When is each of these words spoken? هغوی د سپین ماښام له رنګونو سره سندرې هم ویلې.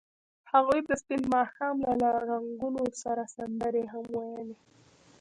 هغوی 0.51 0.79
د 0.89 0.91
سپین 1.01 1.21
ماښام 1.35 1.75
له 2.01 2.09
رنګونو 2.29 2.83
سره 3.01 3.23
سندرې 3.35 3.83
هم 3.93 4.05
ویلې. 4.19 4.57